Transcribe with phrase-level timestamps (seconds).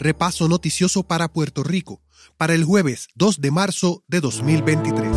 [0.00, 2.00] repaso noticioso para Puerto Rico,
[2.38, 5.12] para el jueves 2 de marzo de 2023.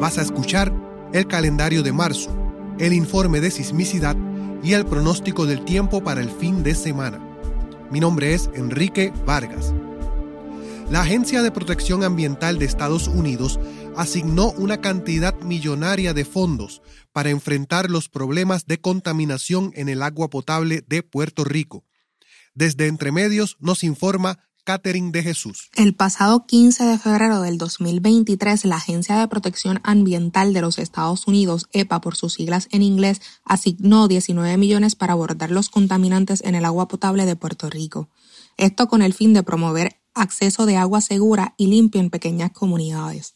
[0.00, 0.72] Vas a escuchar
[1.12, 2.30] el calendario de marzo,
[2.78, 4.16] el informe de sismicidad
[4.62, 7.18] y el pronóstico del tiempo para el fin de semana.
[7.90, 9.74] Mi nombre es Enrique Vargas.
[10.90, 13.58] La Agencia de Protección Ambiental de Estados Unidos
[13.96, 20.30] asignó una cantidad millonaria de fondos para enfrentar los problemas de contaminación en el agua
[20.30, 21.84] potable de Puerto Rico.
[22.54, 25.70] Desde Entremedios nos informa Catherine de Jesús.
[25.74, 31.26] El pasado 15 de febrero del 2023, la Agencia de Protección Ambiental de los Estados
[31.26, 36.54] Unidos, EPA por sus siglas en inglés, asignó 19 millones para abordar los contaminantes en
[36.54, 38.08] el agua potable de Puerto Rico.
[38.56, 43.34] Esto con el fin de promover acceso de agua segura y limpia en pequeñas comunidades.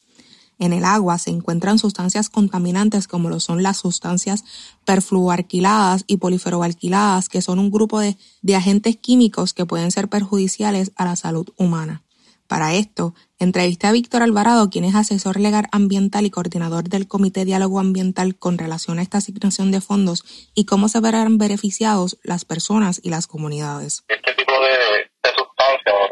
[0.64, 4.44] En el agua se encuentran sustancias contaminantes como lo son las sustancias
[4.86, 10.92] perfluoalquiladas y poliferoalquiladas, que son un grupo de, de, agentes químicos que pueden ser perjudiciales
[10.96, 12.02] a la salud humana.
[12.48, 17.44] Para esto, entrevisté a Víctor Alvarado, quien es asesor legal ambiental y coordinador del Comité
[17.44, 22.46] Diálogo Ambiental con relación a esta asignación de fondos y cómo se verán beneficiados las
[22.46, 24.02] personas y las comunidades.
[24.08, 26.08] Este tipo de, sustancias o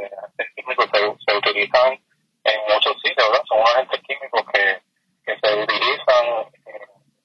[0.57, 0.87] químicos
[1.27, 1.93] se utilizan
[2.45, 3.02] en muchos
[3.73, 4.83] agentes químicos que,
[5.25, 6.27] se utilizan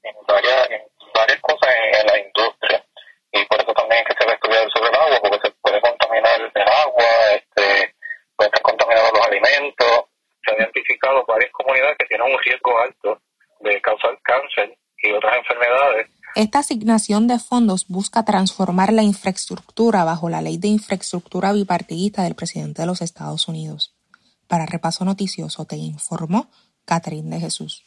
[0.03, 0.69] en, varias,
[1.13, 2.85] varias cosas en, la industria.
[3.33, 6.39] Y por eso también que se debe estudiar sobre el agua, porque se puede contaminar
[6.41, 7.95] el agua, este,
[8.35, 10.05] puede estar contaminado los alimentos.
[10.45, 13.21] Se han identificado varias comunidades que tienen un riesgo alto
[13.59, 16.07] de causar cáncer y otras enfermedades.
[16.35, 22.35] Esta asignación de fondos busca transformar la infraestructura bajo la ley de infraestructura bipartidista del
[22.35, 23.96] presidente de los Estados Unidos.
[24.47, 26.49] Para Repaso Noticioso te informó
[26.85, 27.83] Catherine de Jesús.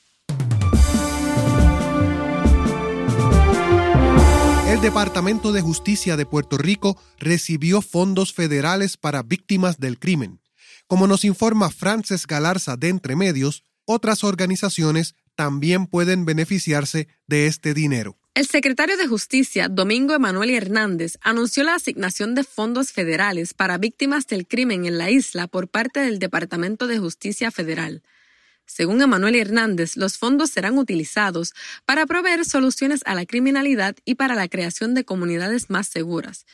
[4.69, 10.41] El Departamento de Justicia de Puerto Rico recibió fondos federales para víctimas del crimen.
[10.87, 17.75] Como nos informa Frances Galarza de Entre Medios, otras organizaciones también pueden beneficiarse de este
[17.75, 18.20] dinero.
[18.41, 24.27] El secretario de Justicia, Domingo Emanuel Hernández, anunció la asignación de fondos federales para víctimas
[24.27, 28.03] del crimen en la isla por parte del Departamento de Justicia Federal.
[28.65, 31.53] Según Emanuel Hernández, los fondos serán utilizados
[31.85, 36.47] para proveer soluciones a la criminalidad y para la creación de comunidades más seguras.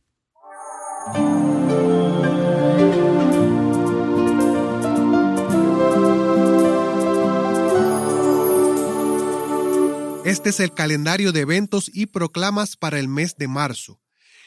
[10.30, 14.00] Este es el calendario de eventos y proclamas para el mes de marzo.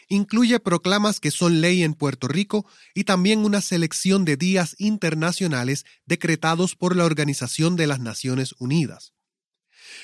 [0.08, 5.84] Incluye proclamas que son ley en Puerto Rico y también una selección de días internacionales
[6.06, 9.14] decretados por la Organización de las Naciones Unidas.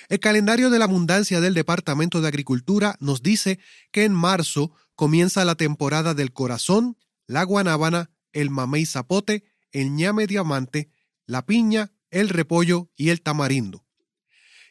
[0.10, 3.58] El calendario de la abundancia del Departamento de Agricultura nos dice
[3.94, 10.28] que en marzo comienza la temporada del corazón, la guanábana, el mamey zapote, el ñame
[10.28, 10.92] diamante,
[11.26, 13.86] la piña, el repollo y el tamarindo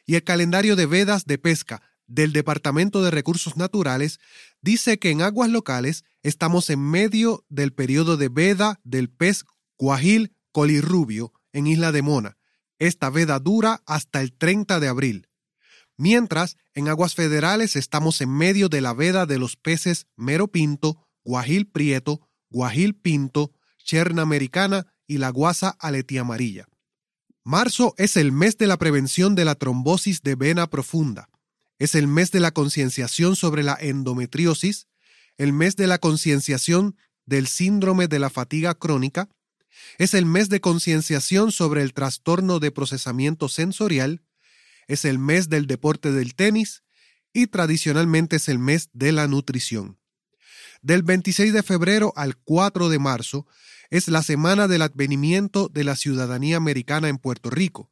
[0.09, 4.19] y el calendario de vedas de pesca del Departamento de Recursos Naturales
[4.59, 9.45] dice que en aguas locales estamos en medio del periodo de veda del pez
[9.77, 12.39] guajil colirrubio en Isla de Mona.
[12.79, 15.29] Esta veda dura hasta el 30 de abril.
[15.95, 21.07] Mientras, en aguas federales estamos en medio de la veda de los peces mero pinto,
[21.23, 26.67] guajil prieto, guajil pinto, cherna americana y la guasa amarilla.
[27.43, 31.29] Marzo es el mes de la prevención de la trombosis de vena profunda.
[31.77, 34.87] Es el mes de la concienciación sobre la endometriosis,
[35.37, 39.29] el mes de la concienciación del síndrome de la fatiga crónica,
[39.97, 44.21] es el mes de concienciación sobre el trastorno de procesamiento sensorial,
[44.87, 46.83] es el mes del deporte del tenis
[47.31, 49.98] y tradicionalmente es el mes de la nutrición.
[50.81, 53.45] Del 26 de febrero al 4 de marzo
[53.89, 57.91] es la semana del advenimiento de la ciudadanía americana en Puerto Rico.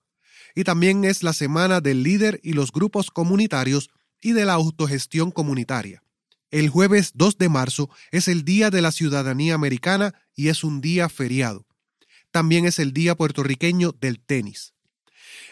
[0.55, 3.91] y también es la semana del líder y los grupos comunitarios
[4.21, 6.01] y de la autogestión comunitaria.
[6.49, 10.81] El jueves 2 de marzo es el Día de la Ciudadanía Americana y es un
[10.81, 11.67] día feriado.
[12.31, 14.73] También es el Día puertorriqueño del tenis.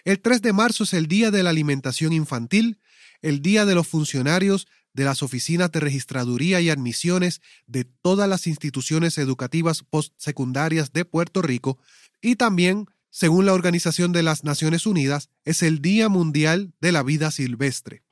[0.06, 2.80] El 3 de marzo es el Día de la Alimentación Infantil,
[3.22, 8.48] el Día de los Funcionarios de las oficinas de registraduría y admisiones de todas las
[8.48, 11.78] instituciones educativas postsecundarias de Puerto Rico
[12.22, 17.04] y también, según la Organización de las Naciones Unidas, es el Día Mundial de la
[17.04, 18.04] Vida Silvestre.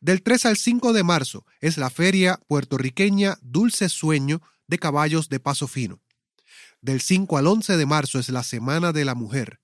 [0.00, 5.40] Del 3 al 5 de marzo es la feria puertorriqueña Dulce Sueño de Caballos de
[5.40, 6.02] Paso Fino.
[6.82, 9.60] Del 5 al 11 de marzo es la Semana de la Mujer.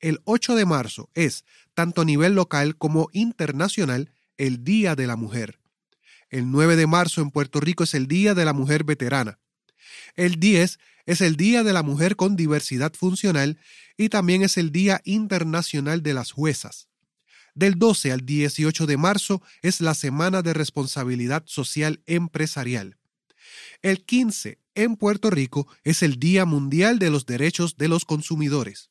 [0.00, 1.44] El 8 de marzo es,
[1.74, 5.60] tanto a nivel local como internacional, el Día de la Mujer.
[6.34, 9.38] El 9 de marzo en Puerto Rico es el Día de la Mujer Veterana.
[10.16, 13.60] El 10 es el Día de la Mujer con Diversidad Funcional
[13.96, 16.88] y también es el Día Internacional de las Juezas.
[17.54, 22.98] Del 12 al 18 de marzo es la Semana de Responsabilidad Social Empresarial.
[23.80, 28.90] El 15 en Puerto Rico es el Día Mundial de los Derechos de los Consumidores.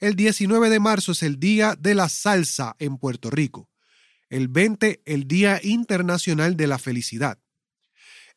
[0.00, 3.68] El 19 de marzo es el Día de la Salsa en Puerto Rico.
[4.34, 7.38] El 20, el Día Internacional de la Felicidad.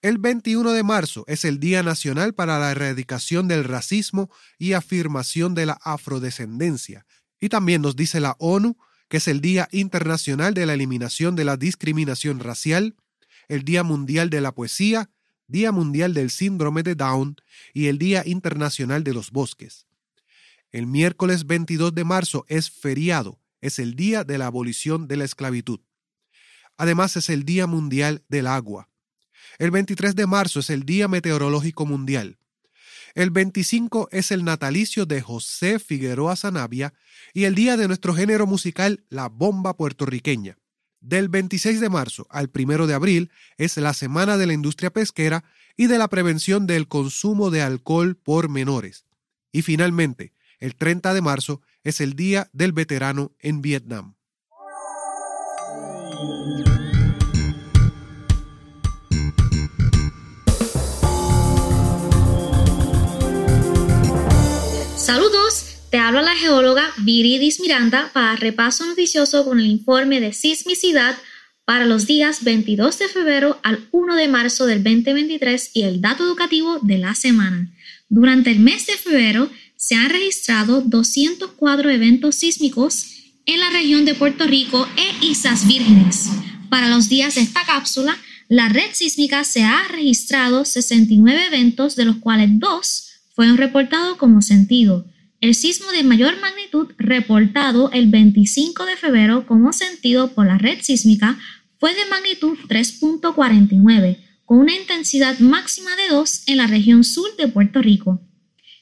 [0.04, 4.30] El 21 de marzo es el Día Nacional para la Erradicación del Racismo
[4.60, 7.08] y Afirmación de la Afrodescendencia.
[7.42, 8.78] Y también nos dice la ONU
[9.10, 12.96] que es el Día Internacional de la Eliminación de la Discriminación Racial,
[13.48, 15.10] el Día Mundial de la Poesía,
[15.48, 17.38] Día Mundial del Síndrome de Down
[17.74, 19.88] y el Día Internacional de los Bosques.
[20.70, 25.26] El miércoles 22 de marzo es feriado, es el Día de la Abolición de la
[25.26, 25.80] Esclavitud.
[26.78, 28.90] Además es el Día Mundial del Agua.
[29.60, 32.38] El 23 de marzo es el Día Meteorológico Mundial.
[33.16, 36.94] El 25 es el natalicio de José Figueroa Zanavia
[37.34, 40.60] y el día de nuestro género musical La Bomba Puertorriqueña.
[41.00, 45.44] Del 26 de marzo al 1 de abril es la Semana de la Industria Pesquera
[45.76, 49.06] y de la prevención del consumo de alcohol por menores.
[49.52, 54.16] Y finalmente, el 30 de marzo es el Día del Veterano en Vietnam.
[64.96, 71.16] Saludos, te habla la geóloga Viridis Miranda para repaso noticioso con el informe de sismicidad
[71.64, 76.24] para los días 22 de febrero al 1 de marzo del 2023 y el dato
[76.26, 77.70] educativo de la semana.
[78.10, 83.06] Durante el mes de febrero se han registrado 204 eventos sísmicos
[83.46, 86.30] en la región de Puerto Rico e Islas Vírgenes.
[86.70, 88.18] Para los días de esta cápsula,
[88.50, 94.42] la red sísmica se ha registrado 69 eventos, de los cuales dos fueron reportados como
[94.42, 95.06] sentido.
[95.40, 100.80] El sismo de mayor magnitud reportado el 25 de febrero como sentido por la red
[100.82, 101.38] sísmica
[101.80, 107.48] fue de magnitud 3.49, con una intensidad máxima de 2 en la región sur de
[107.48, 108.20] Puerto Rico.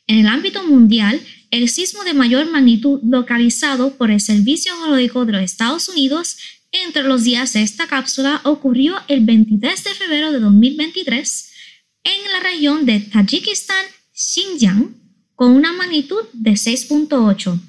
[0.07, 1.19] En el ámbito mundial,
[1.49, 6.37] el sismo de mayor magnitud localizado por el Servicio Geológico de los Estados Unidos
[6.71, 11.51] entre los días de esta cápsula ocurrió el 23 de febrero de 2023
[12.03, 14.95] en la región de Tayikistán Xinjiang
[15.33, 17.59] con una magnitud de 6.8.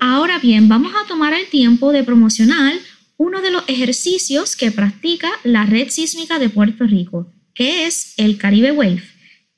[0.00, 2.74] Ahora bien, vamos a tomar el tiempo de promocionar
[3.16, 8.36] uno de los ejercicios que practica la red sísmica de Puerto Rico, que es el
[8.36, 9.02] Caribe Wave.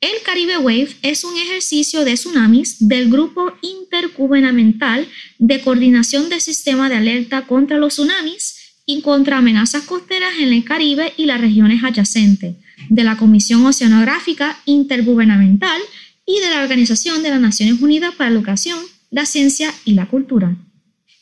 [0.05, 5.09] El Caribe Wave es un ejercicio de tsunamis del Grupo Intergubernamental
[5.39, 10.63] de Coordinación del Sistema de Alerta contra los Tsunamis y contra amenazas costeras en el
[10.63, 12.57] Caribe y las regiones adyacentes
[12.91, 15.81] de la Comisión Oceanográfica Intergubernamental
[16.27, 18.79] y de la Organización de las Naciones Unidas para la Educación,
[19.11, 20.55] la Ciencia y la Cultura.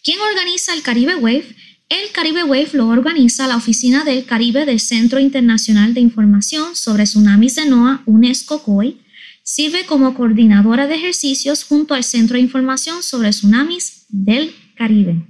[0.03, 1.55] ¿Quién organiza el Caribe Wave?
[1.89, 7.05] El Caribe Wave lo organiza la Oficina del Caribe del Centro Internacional de Información sobre
[7.05, 9.01] Tsunamis de NOAA, UNESCO COI.
[9.43, 15.27] Sirve como coordinadora de ejercicios junto al Centro de Información sobre Tsunamis del Caribe.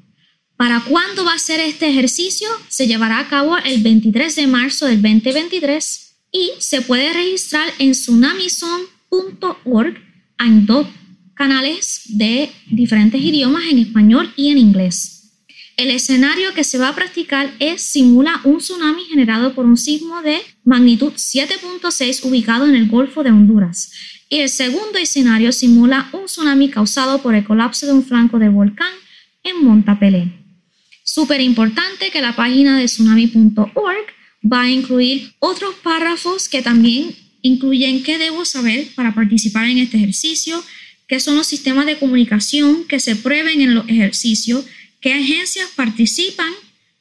[0.56, 2.48] ¿Para cuándo va a ser este ejercicio?
[2.68, 7.92] Se llevará a cabo el 23 de marzo del 2023 y se puede registrar en
[7.92, 9.96] tsunamizone.org.
[10.38, 10.86] Hay dos
[11.34, 15.21] canales de diferentes idiomas en español y en inglés.
[15.76, 20.20] El escenario que se va a practicar es simula un tsunami generado por un sismo
[20.20, 23.90] de magnitud 7.6 ubicado en el Golfo de Honduras.
[24.28, 28.50] Y el segundo escenario simula un tsunami causado por el colapso de un flanco del
[28.50, 28.92] volcán
[29.44, 30.32] en Montapelé.
[31.04, 34.06] Súper importante que la página de tsunami.org
[34.50, 39.96] va a incluir otros párrafos que también incluyen qué debo saber para participar en este
[39.96, 40.62] ejercicio,
[41.08, 44.64] qué son los sistemas de comunicación que se prueben en los ejercicios,
[45.02, 46.52] qué agencias participan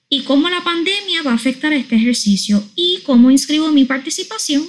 [0.10, 4.64] y cómo la pandemia va a afectar este ejercicio y cómo inscribo mi participación.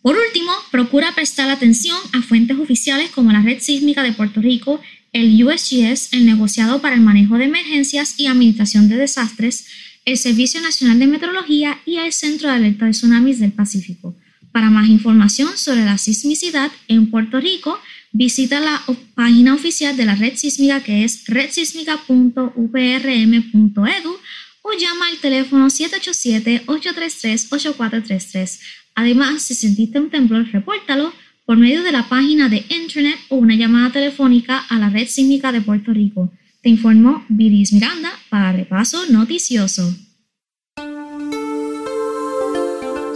[0.00, 4.80] Por último, procura prestar atención a fuentes oficiales como la Red Sísmica de Puerto Rico,
[5.12, 9.66] el USGS, el negociado para el manejo de emergencias y administración de desastres,
[10.06, 14.16] el Servicio Nacional de Meteorología y el Centro de Alerta de Tsunamis del Pacífico.
[14.52, 17.78] Para más información sobre la sismicidad en Puerto Rico,
[18.12, 18.82] visita la
[19.14, 24.16] página oficial de la red sísmica que es redsísmica.uprm.edu
[24.62, 28.60] o llama al teléfono 787-833-8433.
[28.94, 31.14] Además, si sentiste un temblor, repórtalo
[31.46, 35.52] por medio de la página de internet o una llamada telefónica a la red sísmica
[35.52, 36.32] de Puerto Rico.
[36.62, 39.94] Te informó Viris Miranda para Repaso Noticioso.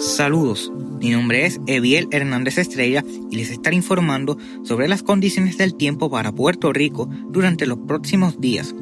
[0.05, 0.71] Saludos,
[1.01, 6.11] mi nombre es Eviel Hernández Estrella y les estaré informando sobre las condiciones del tiempo
[6.11, 8.75] para Puerto Rico durante los próximos días.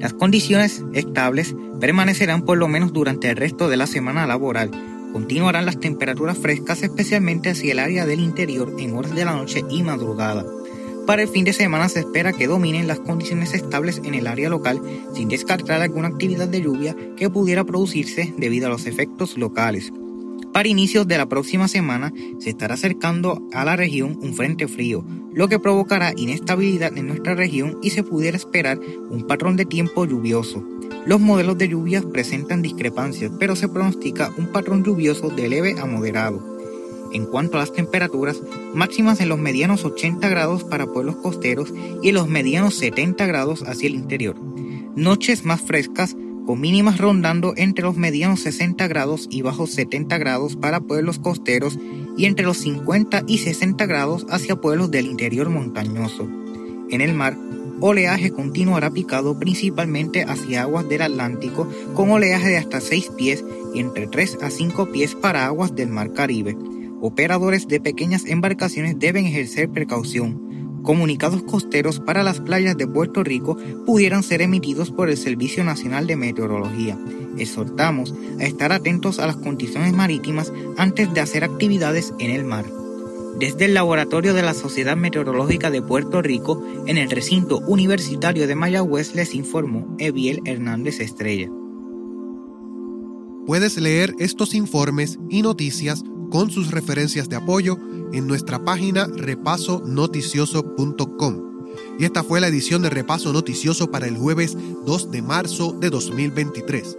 [0.00, 4.70] Las condiciones estables permanecerán por lo menos durante el resto de la semana laboral.
[5.12, 9.62] Continuarán las temperaturas frescas especialmente hacia el área del interior en horas de la noche
[9.68, 10.46] y madrugada.
[11.06, 14.48] Para el fin de semana se espera que dominen las condiciones estables en el área
[14.48, 14.80] local
[15.12, 19.92] sin descartar alguna actividad de lluvia que pudiera producirse debido a los efectos locales.
[20.52, 25.04] Para inicios de la próxima semana se estará acercando a la región un frente frío,
[25.32, 28.80] lo que provocará inestabilidad en nuestra región y se pudiera esperar
[29.10, 30.64] un patrón de tiempo lluvioso.
[31.06, 35.86] Los modelos de lluvias presentan discrepancias, pero se pronostica un patrón lluvioso de leve a
[35.86, 36.58] moderado.
[37.12, 38.40] En cuanto a las temperaturas,
[38.74, 43.62] máximas en los medianos 80 grados para pueblos costeros y en los medianos 70 grados
[43.62, 44.36] hacia el interior.
[44.94, 46.16] Noches más frescas,
[46.50, 51.78] con mínimas rondando entre los medianos 60 grados y bajos 70 grados para pueblos costeros
[52.16, 56.28] y entre los 50 y 60 grados hacia pueblos del interior montañoso.
[56.90, 57.36] En el mar,
[57.78, 63.78] oleaje continuará picado principalmente hacia aguas del Atlántico con oleaje de hasta 6 pies y
[63.78, 66.56] entre 3 a 5 pies para aguas del Mar Caribe
[67.00, 70.49] operadores de pequeñas embarcaciones deben ejercer precaución.
[70.82, 76.06] Comunicados costeros para las playas de Puerto Rico pudieran ser emitidos por el Servicio Nacional
[76.06, 76.98] de Meteorología.
[77.36, 82.64] Exhortamos a estar atentos a las condiciones marítimas antes de hacer actividades en el mar.
[83.38, 88.54] Desde el laboratorio de la Sociedad Meteorológica de Puerto Rico, en el recinto universitario de
[88.54, 91.48] Mayagüez, les informó Eviel Hernández Estrella.
[93.46, 97.76] Puedes leer estos informes y noticias con sus referencias de apoyo
[98.12, 101.50] en nuestra página repasonoticioso.com.
[101.98, 104.56] Y esta fue la edición de Repaso Noticioso para el jueves
[104.86, 106.96] 2 de marzo de 2023.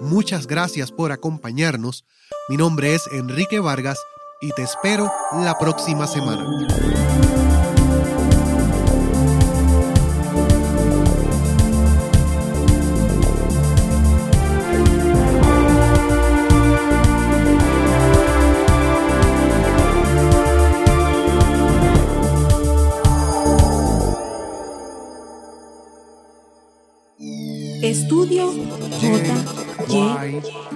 [0.00, 2.04] Muchas gracias por acompañarnos.
[2.48, 3.98] Mi nombre es Enrique Vargas
[4.40, 7.11] y te espero la próxima semana.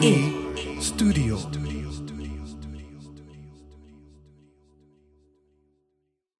[0.06, 0.35] aquí.